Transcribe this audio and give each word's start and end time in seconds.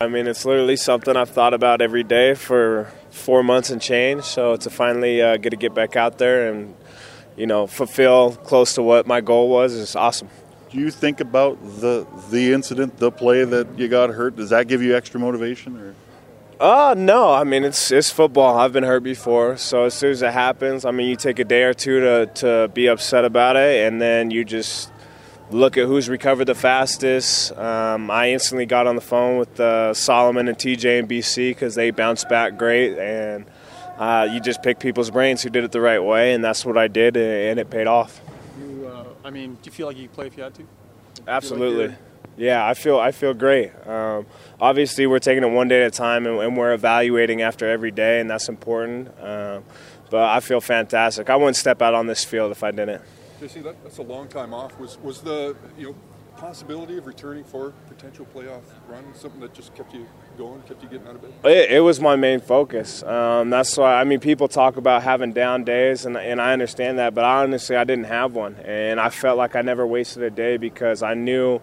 I 0.00 0.08
mean, 0.08 0.26
it's 0.26 0.44
literally 0.44 0.74
something 0.74 1.16
I've 1.16 1.30
thought 1.30 1.54
about 1.54 1.80
every 1.80 2.02
day 2.02 2.34
for 2.34 2.90
four 3.10 3.44
months 3.44 3.70
and 3.70 3.80
change. 3.80 4.24
So 4.24 4.56
to 4.56 4.68
finally 4.68 5.22
uh, 5.22 5.36
get 5.36 5.50
to 5.50 5.56
get 5.56 5.72
back 5.72 5.94
out 5.94 6.18
there 6.18 6.52
and 6.52 6.74
you 7.36 7.46
know 7.46 7.68
fulfill 7.68 8.34
close 8.34 8.74
to 8.74 8.82
what 8.82 9.06
my 9.06 9.20
goal 9.20 9.48
was 9.48 9.72
is 9.72 9.94
awesome. 9.94 10.30
Do 10.70 10.78
you 10.78 10.90
think 10.90 11.20
about 11.20 11.62
the 11.78 12.08
the 12.30 12.52
incident, 12.52 12.98
the 12.98 13.12
play 13.12 13.44
that 13.44 13.78
you 13.78 13.86
got 13.86 14.10
hurt? 14.10 14.34
Does 14.34 14.50
that 14.50 14.66
give 14.66 14.82
you 14.82 14.96
extra 14.96 15.20
motivation? 15.20 15.76
Or? 15.78 15.94
Uh 16.58 16.94
no. 16.98 17.32
I 17.32 17.44
mean 17.44 17.62
it's 17.62 17.92
it's 17.92 18.10
football. 18.10 18.58
I've 18.58 18.72
been 18.72 18.82
hurt 18.82 19.04
before, 19.04 19.56
so 19.56 19.84
as 19.84 19.94
soon 19.94 20.10
as 20.10 20.22
it 20.22 20.32
happens, 20.32 20.84
I 20.84 20.90
mean 20.90 21.08
you 21.08 21.14
take 21.14 21.38
a 21.38 21.44
day 21.44 21.62
or 21.62 21.72
two 21.72 22.00
to 22.00 22.26
to 22.34 22.68
be 22.74 22.88
upset 22.88 23.24
about 23.24 23.54
it, 23.54 23.86
and 23.86 24.02
then 24.02 24.32
you 24.32 24.44
just 24.44 24.90
look 25.50 25.76
at 25.76 25.86
who's 25.86 26.08
recovered 26.08 26.46
the 26.46 26.54
fastest. 26.54 27.56
Um, 27.56 28.10
I 28.10 28.30
instantly 28.30 28.66
got 28.66 28.86
on 28.86 28.94
the 28.94 29.00
phone 29.00 29.38
with 29.38 29.58
uh, 29.60 29.94
Solomon 29.94 30.48
and 30.48 30.56
TJ 30.56 31.00
and 31.00 31.08
BC 31.08 31.50
because 31.50 31.74
they 31.74 31.90
bounced 31.90 32.28
back 32.28 32.56
great, 32.56 32.98
and 32.98 33.46
uh, 33.98 34.28
you 34.30 34.40
just 34.40 34.62
pick 34.62 34.78
people's 34.78 35.10
brains 35.10 35.42
who 35.42 35.50
did 35.50 35.64
it 35.64 35.72
the 35.72 35.80
right 35.80 36.02
way, 36.02 36.34
and 36.34 36.44
that's 36.44 36.64
what 36.64 36.78
I 36.78 36.88
did, 36.88 37.16
and 37.16 37.58
it 37.58 37.70
paid 37.70 37.86
off. 37.86 38.20
You, 38.58 38.86
uh, 38.86 39.04
I 39.24 39.30
mean, 39.30 39.54
do 39.54 39.60
you 39.64 39.72
feel 39.72 39.86
like 39.86 39.96
you 39.96 40.08
could 40.08 40.14
play 40.14 40.26
if 40.26 40.36
you 40.36 40.42
had 40.42 40.54
to? 40.54 40.64
Absolutely. 41.26 41.88
Like 41.88 41.98
yeah, 42.36 42.66
I 42.66 42.74
feel 42.74 42.98
I 42.98 43.12
feel 43.12 43.32
great. 43.32 43.70
Um, 43.86 44.26
obviously, 44.60 45.06
we're 45.06 45.20
taking 45.20 45.44
it 45.44 45.50
one 45.50 45.68
day 45.68 45.82
at 45.82 45.88
a 45.88 45.96
time, 45.96 46.26
and, 46.26 46.40
and, 46.40 46.56
we're 46.56 46.72
evaluating 46.72 47.42
after 47.42 47.68
every 47.68 47.90
day, 47.90 48.20
and 48.20 48.28
that's 48.28 48.48
important. 48.48 49.08
Um, 49.20 49.64
but 50.10 50.28
I 50.28 50.40
feel 50.40 50.60
fantastic. 50.60 51.30
I 51.30 51.36
wouldn't 51.36 51.56
step 51.56 51.80
out 51.80 51.94
on 51.94 52.06
this 52.06 52.24
field 52.24 52.50
if 52.50 52.62
I 52.64 52.70
didn't. 52.70 53.02
JC, 53.40 53.62
that, 53.64 53.82
that's 53.82 53.98
a 53.98 54.02
long 54.02 54.28
time 54.28 54.54
off. 54.54 54.78
Was 54.78 54.98
was 55.00 55.20
the 55.20 55.56
you 55.76 55.88
know 55.88 55.94
possibility 56.36 56.98
of 56.98 57.06
returning 57.06 57.44
for 57.44 57.72
potential 57.88 58.26
playoff 58.34 58.62
run 58.88 59.04
something 59.14 59.40
that 59.40 59.54
just 59.54 59.72
kept 59.74 59.94
you 59.94 60.06
going, 60.36 60.60
kept 60.62 60.82
you 60.82 60.88
getting 60.88 61.06
out 61.06 61.14
of 61.14 61.22
bed? 61.22 61.32
It, 61.44 61.70
it 61.70 61.80
was 61.80 62.00
my 62.00 62.16
main 62.16 62.40
focus. 62.40 63.02
Um, 63.02 63.50
that's 63.50 63.76
why 63.76 64.00
I 64.00 64.04
mean 64.04 64.20
people 64.20 64.48
talk 64.48 64.76
about 64.76 65.02
having 65.02 65.32
down 65.32 65.64
days, 65.64 66.06
and 66.06 66.16
and 66.16 66.40
I 66.40 66.52
understand 66.52 66.98
that, 66.98 67.14
but 67.14 67.24
honestly 67.24 67.76
I 67.76 67.84
didn't 67.84 68.06
have 68.06 68.34
one, 68.34 68.56
and 68.64 69.00
I 69.00 69.10
felt 69.10 69.38
like 69.38 69.56
I 69.56 69.62
never 69.62 69.86
wasted 69.86 70.22
a 70.22 70.30
day 70.30 70.56
because 70.56 71.02
I 71.02 71.14
knew 71.14 71.60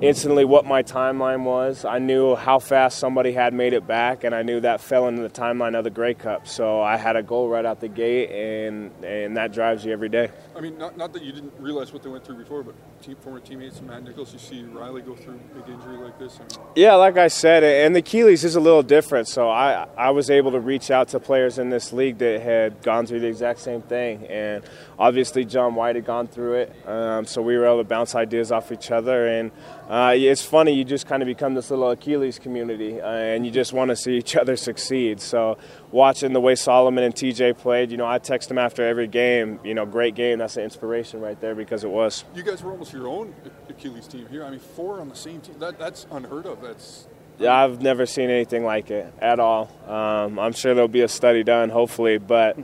instantly 0.00 0.44
what 0.44 0.64
my 0.64 0.82
timeline 0.82 1.44
was. 1.44 1.84
I 1.84 1.98
knew 1.98 2.34
how 2.34 2.58
fast 2.58 2.98
somebody 2.98 3.32
had 3.32 3.54
made 3.54 3.72
it 3.72 3.86
back, 3.86 4.24
and 4.24 4.34
I 4.34 4.42
knew 4.42 4.60
that 4.60 4.80
fell 4.80 5.08
into 5.08 5.22
the 5.22 5.30
timeline 5.30 5.76
of 5.76 5.84
the 5.84 5.90
Grey 5.90 6.14
Cup. 6.14 6.46
So 6.46 6.80
I 6.80 6.96
had 6.96 7.16
a 7.16 7.22
goal 7.22 7.48
right 7.48 7.64
out 7.64 7.80
the 7.80 7.88
gate, 7.88 8.30
and 8.30 8.90
and 9.04 9.36
that 9.36 9.52
drives 9.52 9.84
you 9.84 9.92
every 9.92 10.08
day. 10.08 10.30
I 10.56 10.60
mean, 10.60 10.78
not, 10.78 10.96
not 10.96 11.12
that 11.12 11.22
you 11.22 11.32
didn't 11.32 11.52
realize 11.58 11.92
what 11.92 12.02
they 12.02 12.08
went 12.08 12.24
through 12.24 12.36
before, 12.36 12.62
but 12.62 12.74
team, 13.02 13.16
former 13.16 13.40
teammates 13.40 13.80
Matt 13.82 14.04
Nichols, 14.04 14.32
you 14.32 14.38
see 14.38 14.62
Riley 14.62 15.02
go 15.02 15.14
through 15.14 15.34
a 15.34 15.60
big 15.60 15.74
injury 15.74 15.96
like 15.96 16.18
this. 16.18 16.38
I 16.38 16.40
mean. 16.40 16.68
Yeah, 16.76 16.94
like 16.94 17.16
I 17.16 17.28
said, 17.28 17.64
and 17.64 17.94
the 17.94 18.00
Achilles 18.00 18.44
is 18.44 18.56
a 18.56 18.60
little 18.60 18.82
different. 18.82 19.28
So 19.28 19.48
I 19.48 19.86
I 19.96 20.10
was 20.10 20.30
able 20.30 20.52
to 20.52 20.60
reach 20.60 20.90
out 20.90 21.08
to 21.08 21.20
players 21.20 21.58
in 21.58 21.70
this 21.70 21.92
league 21.92 22.18
that 22.18 22.40
had 22.40 22.82
gone 22.82 23.06
through 23.06 23.20
the 23.20 23.28
exact 23.28 23.60
same 23.60 23.82
thing, 23.82 24.26
and 24.26 24.62
obviously 24.98 25.44
John 25.44 25.74
White 25.74 25.96
had 25.96 26.04
gone 26.04 26.26
through 26.26 26.54
it. 26.54 26.88
Um, 26.88 27.26
so 27.26 27.42
we 27.42 27.56
were 27.56 27.66
able 27.66 27.78
to 27.78 27.84
bounce 27.84 28.14
ideas 28.14 28.52
off 28.52 28.72
each 28.72 28.90
other 28.90 29.26
and 29.26 29.50
uh, 29.88 30.14
it's 30.16 30.42
funny, 30.42 30.72
you 30.72 30.84
just 30.84 31.06
kind 31.06 31.22
of 31.22 31.26
become 31.26 31.54
this 31.54 31.70
little 31.70 31.90
Achilles 31.90 32.38
community, 32.38 33.00
uh, 33.00 33.06
and 33.06 33.44
you 33.44 33.52
just 33.52 33.72
want 33.72 33.90
to 33.90 33.96
see 33.96 34.12
each 34.16 34.34
other 34.36 34.56
succeed. 34.56 35.20
So, 35.20 35.58
watching 35.90 36.32
the 36.32 36.40
way 36.40 36.54
Solomon 36.54 37.04
and 37.04 37.14
TJ 37.14 37.58
played, 37.58 37.90
you 37.90 37.96
know, 37.96 38.06
I 38.06 38.18
text 38.18 38.48
them 38.48 38.58
after 38.58 38.82
every 38.82 39.06
game, 39.06 39.60
you 39.62 39.74
know, 39.74 39.84
great 39.84 40.14
game. 40.14 40.38
That's 40.38 40.56
an 40.56 40.64
inspiration 40.64 41.20
right 41.20 41.38
there 41.40 41.54
because 41.54 41.84
it 41.84 41.90
was. 41.90 42.24
You 42.34 42.42
guys 42.42 42.62
were 42.62 42.70
almost 42.70 42.92
your 42.92 43.08
own 43.08 43.34
Achilles 43.68 44.06
team 44.06 44.26
here. 44.30 44.44
I 44.44 44.50
mean, 44.50 44.60
four 44.60 45.00
on 45.00 45.08
the 45.08 45.16
same 45.16 45.40
team. 45.40 45.58
That, 45.58 45.78
that's 45.78 46.06
unheard 46.10 46.46
of. 46.46 46.62
That's. 46.62 47.06
Yeah, 47.38 47.52
I've 47.52 47.82
never 47.82 48.06
seen 48.06 48.30
anything 48.30 48.64
like 48.64 48.90
it 48.90 49.12
at 49.18 49.40
all. 49.40 49.68
Um, 49.88 50.38
I'm 50.38 50.52
sure 50.52 50.72
there'll 50.72 50.86
be 50.86 51.02
a 51.02 51.08
study 51.08 51.42
done, 51.42 51.68
hopefully, 51.68 52.18
but. 52.18 52.56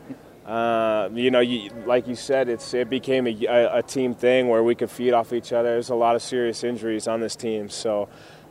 Uh, 0.47 1.09
you 1.13 1.31
know, 1.31 1.41
you, 1.41 1.71
like 1.87 2.09
you 2.09 2.17
said, 2.17 2.49
it's 2.49 2.73
it 2.73 2.89
became 2.89 3.27
a, 3.27 3.47
a, 3.47 3.79
a, 3.79 3.83
team 3.83 4.15
thing 4.15 4.49
where 4.49 4.63
we 4.63 4.75
could 4.75 4.91
feed 4.91 5.13
off 5.13 5.33
each 5.33 5.53
other. 5.53 5.69
There's 5.69 5.91
a 5.91 5.95
lot 5.95 6.17
of 6.17 6.23
serious 6.23 6.65
injuries 6.65 7.07
on 7.07 7.21
this 7.21 7.37
team, 7.37 7.69
so 7.69 8.09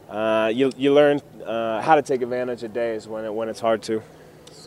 uh, 0.08 0.52
you 0.54 0.72
you 0.78 0.94
learn 0.94 1.20
uh, 1.44 1.82
how 1.82 1.96
to 1.96 2.04
take 2.04 2.22
advantage 2.22 2.64
of 2.64 2.74
days 2.74 3.08
when 3.08 3.26
it 3.26 3.34
when 3.34 3.50
it's 3.50 3.60
hard 3.60 3.82
to 3.84 4.04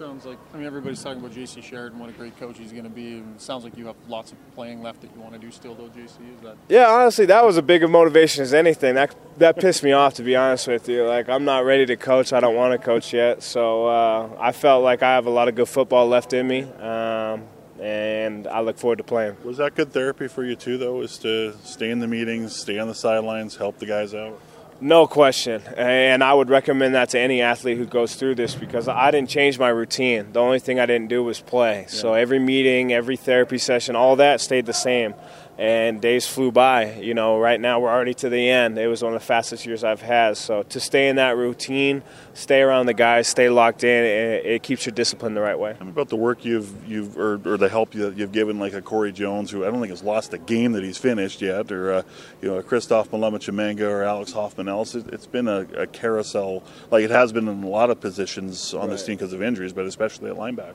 sounds 0.03 0.25
like 0.25 0.39
I 0.53 0.57
mean 0.57 0.67
everybody's 0.67 1.03
talking 1.03 1.21
about 1.21 1.33
JC 1.33 1.63
Sherritt, 1.63 1.95
what 1.95 2.09
a 2.09 2.13
great 2.13 2.37
coach 2.39 2.59
he's 2.59 2.73
going 2.73 2.85
to 2.85 2.91
be. 2.91 3.19
And 3.19 3.37
it 3.37 3.41
sounds 3.41 3.63
like 3.63 3.77
you 3.77 3.87
have 3.87 3.97
lots 4.09 4.33
of 4.33 4.55
playing 4.55 4.83
left 4.83 5.01
that 5.03 5.11
you 5.15 5.21
want 5.21 5.35
to 5.35 5.39
do 5.39 5.51
still, 5.53 5.75
though. 5.75 5.89
JC, 5.89 6.07
is 6.07 6.41
that? 6.43 6.57
Yeah, 6.69 6.89
honestly, 6.89 7.27
that 7.27 7.45
was 7.45 7.57
a 7.57 7.63
big 7.63 7.85
of 7.85 7.91
motivation 7.91 8.43
as 8.43 8.53
anything. 8.53 8.97
That 8.97 9.15
that 9.39 9.57
pissed 9.57 9.83
me 9.83 9.93
off 9.93 10.15
to 10.15 10.23
be 10.23 10.35
honest 10.35 10.67
with 10.67 10.89
you. 10.89 11.05
Like 11.05 11.29
I'm 11.29 11.45
not 11.45 11.65
ready 11.65 11.87
to 11.87 11.97
coach. 11.97 12.33
I 12.33 12.41
don't 12.41 12.57
want 12.57 12.79
to 12.79 12.85
coach 12.85 13.13
yet. 13.13 13.43
So 13.43 13.87
uh, 13.87 14.37
I 14.41 14.51
felt 14.53 14.83
like 14.83 15.03
I 15.03 15.15
have 15.15 15.27
a 15.27 15.31
lot 15.31 15.49
of 15.49 15.55
good 15.55 15.69
football 15.69 16.09
left 16.09 16.33
in 16.33 16.49
me. 16.49 16.63
Um, 16.63 17.45
and 17.81 18.47
I 18.47 18.61
look 18.61 18.79
forward 18.79 18.99
to 18.99 19.05
playing. 19.05 19.37
Was 19.45 19.57
that 19.57 19.75
good 19.75 19.93
therapy 19.93 20.29
for 20.29 20.45
you 20.45 20.57
too, 20.57 20.79
though? 20.79 21.01
Is 21.03 21.19
to 21.19 21.55
stay 21.65 21.91
in 21.91 22.01
the 22.01 22.07
meetings, 22.07 22.57
stay 22.57 22.79
on 22.79 22.89
the 22.89 22.95
sidelines, 22.95 23.57
help 23.57 23.79
the 23.79 23.87
guys 23.87 24.15
out? 24.15 24.41
No 24.81 25.07
question. 25.07 25.63
And 25.77 26.25
I 26.25 26.35
would 26.35 26.49
recommend 26.49 26.95
that 26.95 27.11
to 27.11 27.19
any 27.19 27.41
athlete 27.41 27.79
who 27.79 27.87
goes 27.87 28.17
through 28.17 28.35
this 28.35 28.55
because 28.55 28.89
I 28.89 29.11
didn't 29.11 29.31
change 29.31 29.59
my 29.59 29.69
routine. 29.69 30.33
The 30.33 30.41
only 30.41 30.59
thing 30.59 30.81
I 30.81 30.87
didn't 30.87 31.09
do 31.09 31.23
was 31.23 31.41
play. 31.41 31.83
Yeah. 31.83 31.89
So 31.89 32.15
every 32.15 32.39
meeting, 32.39 32.93
every 32.93 33.17
therapy 33.17 33.59
session, 33.59 33.95
all 33.95 34.17
that 34.17 34.41
stayed 34.41 34.67
the 34.67 34.73
same 34.73 35.15
and 35.59 36.01
days 36.01 36.27
flew 36.27 36.51
by. 36.51 36.95
You 36.95 37.15
know, 37.15 37.39
right 37.39 37.61
now 37.61 37.79
we're 37.79 37.91
already 37.91 38.15
to 38.15 38.29
the 38.29 38.49
end. 38.49 38.79
It 38.79 38.87
was 38.87 39.03
one 39.03 39.15
of 39.15 39.21
the 39.21 39.25
fastest 39.25 39.67
years 39.67 39.85
I've 39.85 40.01
had. 40.01 40.37
So 40.37 40.63
to 40.65 40.81
stay 40.81 41.09
in 41.09 41.17
that 41.17 41.37
routine, 41.37 42.03
stay 42.35 42.63
around 42.63 42.87
the 42.87 42.95
guys, 42.95 43.29
stay 43.29 43.49
locked 43.49 43.85
in, 43.85 44.05
it, 44.05 44.47
it 44.47 44.63
keeps 44.63 44.87
your 44.87 44.95
discipline 44.95 45.35
the 45.35 45.41
right 45.41 45.59
way. 45.59 45.77
Me 45.81 45.91
about 45.91 46.09
the 46.09 46.17
work 46.17 46.45
you've 46.45 46.73
you've 46.89 47.17
or, 47.19 47.41
or 47.45 47.57
the 47.57 47.69
help 47.69 47.95
you, 47.95 48.11
have 48.11 48.33
given, 48.33 48.59
like 48.59 48.73
a 48.73 48.83
Korey 48.83 49.13
Jones, 49.13 49.51
who 49.51 49.65
I 49.65 49.71
don't 49.71 49.81
think 49.81 49.91
has 49.91 50.03
lost 50.03 50.33
a 50.33 50.39
game 50.39 50.73
that 50.73 50.83
he's 50.83 50.99
finished 50.99 51.43
yet, 51.43 51.71
or 51.71 51.93
uh, 51.93 52.03
you 52.41 52.49
know, 52.49 52.57
a 52.57 52.63
Christophe 52.63 53.11
Mulumba 53.11 53.81
or 53.83 54.03
Alex 54.03 54.33
Hoffman 54.33 54.69
else. 54.73 54.95
It, 54.95 55.11
has 55.11 55.27
been 55.27 55.49
a, 55.49 55.61
a, 55.77 55.87
carousel, 55.87 56.63
like 56.91 57.05
it 57.05 57.11
has 57.11 57.33
been 57.33 57.47
in 57.49 57.63
a 57.63 57.69
lot 57.69 57.91
of 57.91 58.01
positions 58.01 58.75
on 58.75 58.81
right. 58.81 58.91
this 58.91 59.05
team 59.05 59.17
because 59.17 59.33
of 59.33 59.43
injuries, 59.43 59.73
but 59.73 59.87
especially 59.87 60.31
at 60.31 60.37
linebacker. 60.37 60.75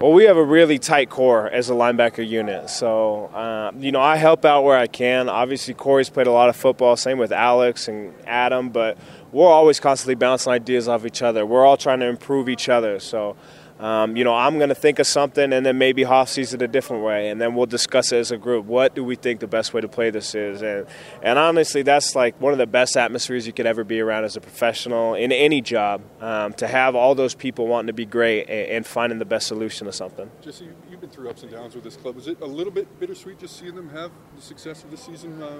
Well, 0.00 0.12
we 0.12 0.24
have 0.24 0.38
a 0.38 0.44
really 0.44 0.78
tight 0.78 1.10
core 1.10 1.50
as 1.50 1.68
a 1.68 1.74
linebacker 1.74 2.26
unit. 2.26 2.70
So, 2.70 3.26
uh, 3.26 3.72
you 3.78 3.92
know, 3.92 4.00
I 4.00 4.16
help 4.16 4.46
out 4.46 4.64
where 4.64 4.78
I 4.78 4.86
can. 4.86 5.28
Obviously, 5.28 5.74
Korey's 5.74 6.08
played 6.08 6.26
a 6.26 6.32
lot 6.32 6.48
of 6.48 6.56
football, 6.56 6.96
same 6.96 7.18
with 7.18 7.32
Alex 7.32 7.86
and 7.86 8.14
Adam, 8.26 8.70
but 8.70 8.96
we're 9.30 9.46
always 9.46 9.78
constantly 9.78 10.14
bouncing 10.14 10.52
ideas 10.52 10.88
off 10.88 11.04
each 11.04 11.20
other. 11.20 11.44
We're 11.44 11.66
all 11.66 11.76
trying 11.76 12.00
to 12.00 12.06
improve 12.06 12.48
each 12.48 12.70
other. 12.70 12.98
So, 12.98 13.36
um, 13.80 14.14
you 14.14 14.24
know, 14.24 14.34
I'm 14.34 14.58
going 14.58 14.68
to 14.68 14.74
think 14.74 14.98
of 14.98 15.06
something, 15.06 15.54
and 15.54 15.64
then 15.64 15.78
maybe 15.78 16.02
Hoff 16.02 16.28
sees 16.28 16.52
it 16.52 16.60
a 16.60 16.68
different 16.68 17.02
way, 17.02 17.30
and 17.30 17.40
then 17.40 17.54
we'll 17.54 17.64
discuss 17.64 18.12
it 18.12 18.18
as 18.18 18.30
a 18.30 18.36
group. 18.36 18.66
What 18.66 18.94
do 18.94 19.02
we 19.02 19.16
think 19.16 19.40
the 19.40 19.46
best 19.46 19.72
way 19.72 19.80
to 19.80 19.88
play 19.88 20.10
this 20.10 20.34
is? 20.34 20.62
And 20.62 20.86
and 21.22 21.38
honestly, 21.38 21.80
that's 21.80 22.14
like 22.14 22.38
one 22.40 22.52
of 22.52 22.58
the 22.58 22.66
best 22.66 22.96
atmospheres 22.98 23.46
you 23.46 23.54
could 23.54 23.64
ever 23.64 23.82
be 23.82 24.00
around 24.00 24.24
as 24.24 24.36
a 24.36 24.40
professional 24.40 25.14
in 25.14 25.32
any 25.32 25.62
job. 25.62 26.02
Um, 26.20 26.52
to 26.54 26.66
have 26.66 26.94
all 26.94 27.14
those 27.14 27.34
people 27.34 27.66
wanting 27.66 27.86
to 27.86 27.92
be 27.94 28.04
great 28.04 28.48
and, 28.50 28.70
and, 28.70 28.86
finding 28.86 29.18
the 29.18 29.24
best 29.24 29.46
solution 29.46 29.86
to 29.86 29.92
something. 29.92 30.30
Jesse, 30.42 30.68
you've 30.90 31.00
been 31.00 31.08
through 31.08 31.30
ups 31.30 31.42
and 31.42 31.50
downs 31.50 31.74
with 31.74 31.84
this 31.84 31.96
club. 31.96 32.18
Is 32.18 32.28
it 32.28 32.40
a 32.42 32.46
little 32.46 32.72
bit 32.72 33.00
bittersweet 33.00 33.38
just 33.38 33.58
seeing 33.58 33.74
them 33.74 33.88
have 33.90 34.10
the 34.36 34.42
success 34.42 34.84
of 34.84 34.90
the 34.90 34.96
season 34.96 35.42
uh, 35.42 35.58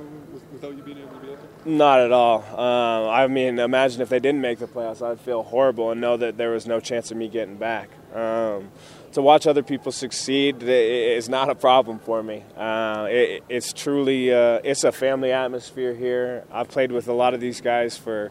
without 0.53 0.77
you 0.77 0.83
being 0.83 0.99
able 0.99 1.15
to 1.15 1.27
be 1.27 1.33
out 1.33 1.39
there? 1.41 1.73
Not 1.73 2.01
at 2.01 2.13
all. 2.13 2.43
Um, 2.59 3.09
I 3.09 3.27
mean, 3.29 3.59
imagine 3.59 4.03
if 4.03 4.11
they 4.11 4.21
didn't 4.21 4.43
make 4.43 4.59
the 4.59 4.67
playoffs, 4.67 5.01
I'd 5.01 5.21
feel 5.21 5.43
horrible 5.43 5.91
and 5.91 6.01
know 6.01 6.19
that 6.19 6.37
there 6.37 6.51
was 6.51 6.67
no 6.67 6.81
chance 6.81 7.11
of 7.11 7.17
me 7.17 7.29
getting 7.29 7.57
back. 7.57 7.89
Um, 8.15 8.71
to 9.13 9.23
watch 9.23 9.47
other 9.47 9.63
people 9.63 9.93
succeed 9.93 10.63
is 10.63 11.29
not 11.29 11.49
a 11.49 11.55
problem 11.55 11.99
for 11.99 12.23
me. 12.23 12.45
Uh, 12.57 13.07
it, 13.11 13.45
it's 13.49 13.73
truly 13.73 14.33
uh, 14.33 14.61
it's 14.63 14.85
a 14.85 14.93
family 14.93 15.33
atmosphere 15.33 15.95
here. 15.95 16.45
I've 16.53 16.69
played 16.69 16.93
with 16.93 17.09
a 17.09 17.13
lot 17.13 17.35
of 17.35 17.41
these 17.41 17.61
guys 17.61 17.97
for, 17.97 18.31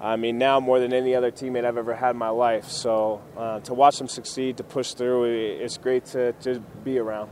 I 0.00 0.16
mean, 0.16 0.38
now 0.38 0.60
more 0.60 0.80
than 0.80 0.92
any 0.92 1.14
other 1.14 1.30
teammate 1.30 1.64
I've 1.64 1.78
ever 1.78 1.94
had 1.94 2.10
in 2.10 2.18
my 2.18 2.30
life. 2.30 2.68
So 2.70 3.22
uh, 3.36 3.60
to 3.60 3.74
watch 3.74 3.98
them 3.98 4.08
succeed, 4.08 4.58
to 4.58 4.64
push 4.64 4.92
through, 4.92 5.24
it's 5.24 5.78
great 5.78 6.04
to, 6.06 6.32
to 6.32 6.60
be 6.84 6.98
around. 6.98 7.24